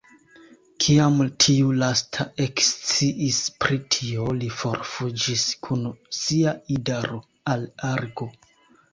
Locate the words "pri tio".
3.65-4.25